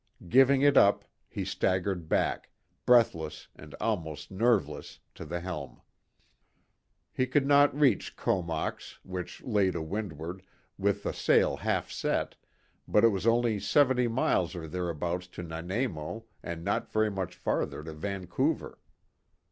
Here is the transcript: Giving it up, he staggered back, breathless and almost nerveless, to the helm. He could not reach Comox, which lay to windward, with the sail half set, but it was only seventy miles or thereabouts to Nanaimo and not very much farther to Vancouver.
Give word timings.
Giving 0.29 0.63
it 0.63 0.77
up, 0.77 1.05
he 1.29 1.45
staggered 1.45 2.09
back, 2.09 2.49
breathless 2.87 3.49
and 3.55 3.75
almost 3.75 4.31
nerveless, 4.31 4.97
to 5.13 5.25
the 5.25 5.41
helm. 5.41 5.79
He 7.13 7.27
could 7.27 7.45
not 7.45 7.79
reach 7.79 8.15
Comox, 8.15 8.97
which 9.03 9.43
lay 9.43 9.69
to 9.69 9.79
windward, 9.83 10.41
with 10.75 11.03
the 11.03 11.13
sail 11.13 11.57
half 11.57 11.91
set, 11.91 12.35
but 12.87 13.03
it 13.03 13.09
was 13.09 13.27
only 13.27 13.59
seventy 13.59 14.07
miles 14.07 14.55
or 14.55 14.67
thereabouts 14.67 15.27
to 15.37 15.43
Nanaimo 15.43 16.25
and 16.41 16.63
not 16.63 16.91
very 16.91 17.11
much 17.11 17.35
farther 17.35 17.83
to 17.83 17.93
Vancouver. 17.93 18.79